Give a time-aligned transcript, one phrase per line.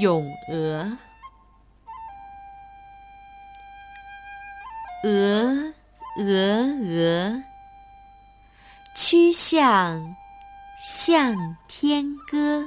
[0.00, 0.96] 咏鹅，
[5.04, 5.74] 鹅，
[6.16, 7.42] 鹅，鹅，
[8.96, 10.16] 曲项
[10.82, 12.64] 向天歌。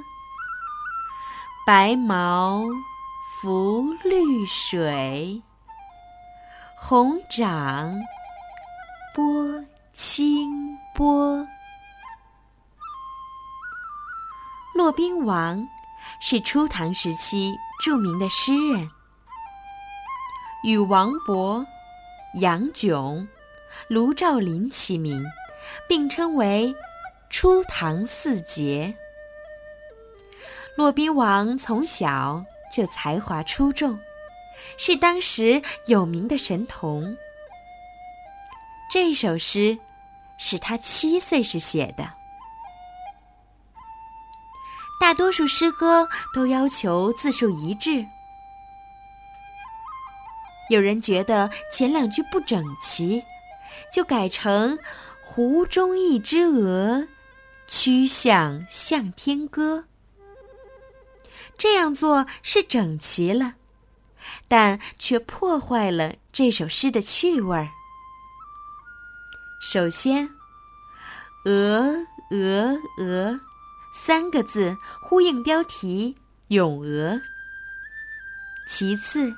[1.66, 2.62] 白毛
[3.42, 5.42] 浮绿水，
[6.78, 7.92] 红掌
[9.16, 11.44] 拨清波。
[14.76, 15.66] 骆宾王
[16.20, 18.90] 是初唐时期著名的诗人，
[20.64, 21.64] 与王勃、
[22.40, 23.26] 杨炯、
[23.88, 25.22] 卢照邻齐名，
[25.88, 26.74] 并称为
[27.30, 28.94] “初唐四杰”。
[30.76, 33.98] 骆宾王从小就才华出众，
[34.76, 37.16] 是当时有名的神童。
[38.90, 39.78] 这首诗
[40.38, 42.15] 是他七岁时写的。
[44.98, 48.04] 大多数诗歌都要求字数一致，
[50.68, 53.22] 有人觉得前两句不整齐，
[53.92, 54.78] 就改成
[55.24, 57.06] “湖中一只鹅，
[57.68, 59.84] 曲项向天歌”。
[61.56, 63.54] 这样做是整齐了，
[64.48, 67.68] 但却破坏了这首诗的趣味儿。
[69.60, 70.30] 首先
[71.46, 73.40] ，“鹅，鹅，鹅”
[74.04, 76.16] 三个字呼应标题
[76.48, 77.20] “咏鹅”。
[78.68, 79.34] 其次，“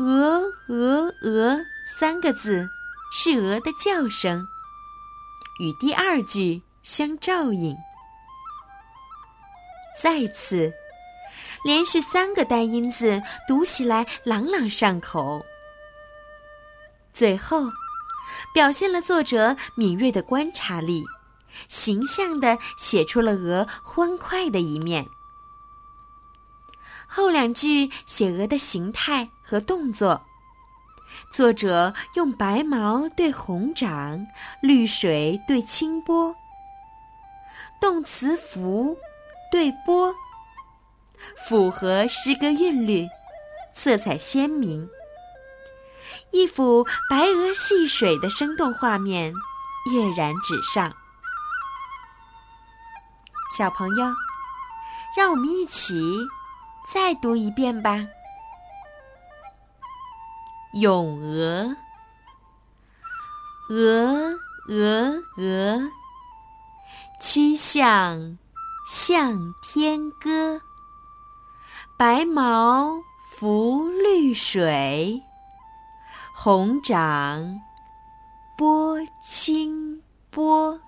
[0.00, 1.60] 鹅，鹅，鹅”
[1.98, 2.68] 三个字
[3.12, 4.46] 是鹅的叫声，
[5.60, 7.76] 与第二句相照应。
[10.02, 10.72] 再次。
[11.62, 15.44] 连续三个单音字读起来朗朗上口。
[17.12, 17.64] 最后，
[18.54, 21.04] 表现了作者敏锐的观察力，
[21.68, 25.08] 形象地写出了鹅欢快的一面。
[27.06, 30.26] 后两句写鹅的形态和动作，
[31.32, 34.26] 作者用白毛对红掌，
[34.62, 36.34] 绿水对清波，
[37.80, 38.96] 动词浮
[39.50, 40.14] 对波。
[41.36, 43.06] 符合诗歌韵律，
[43.74, 44.88] 色彩鲜明，
[46.30, 49.34] 一幅白鹅戏水的生动画面
[49.92, 50.96] 跃然纸上。
[53.56, 54.14] 小朋友，
[55.16, 56.00] 让我们一起
[56.88, 57.96] 再读一遍吧，
[60.80, 61.64] 《咏鹅》。
[63.68, 64.38] 鹅，
[64.68, 65.90] 鹅，鹅，
[67.20, 68.38] 曲项
[68.88, 70.60] 向天歌。
[71.96, 75.22] 白毛浮绿水，
[76.34, 77.60] 红掌
[78.56, 80.80] 拨清波。